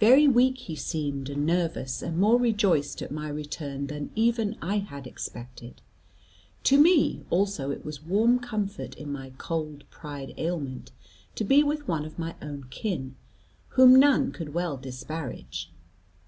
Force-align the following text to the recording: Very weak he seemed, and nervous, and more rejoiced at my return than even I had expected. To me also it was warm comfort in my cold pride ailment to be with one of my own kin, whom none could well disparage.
Very 0.00 0.26
weak 0.26 0.58
he 0.58 0.74
seemed, 0.74 1.30
and 1.30 1.46
nervous, 1.46 2.02
and 2.02 2.18
more 2.18 2.40
rejoiced 2.40 3.02
at 3.02 3.12
my 3.12 3.28
return 3.28 3.86
than 3.86 4.10
even 4.16 4.56
I 4.60 4.78
had 4.78 5.06
expected. 5.06 5.80
To 6.64 6.76
me 6.76 7.22
also 7.30 7.70
it 7.70 7.84
was 7.84 8.02
warm 8.02 8.40
comfort 8.40 8.96
in 8.96 9.12
my 9.12 9.32
cold 9.38 9.88
pride 9.90 10.34
ailment 10.38 10.90
to 11.36 11.44
be 11.44 11.62
with 11.62 11.86
one 11.86 12.04
of 12.04 12.18
my 12.18 12.34
own 12.42 12.64
kin, 12.70 13.14
whom 13.68 13.94
none 13.94 14.32
could 14.32 14.54
well 14.54 14.76
disparage. 14.76 15.70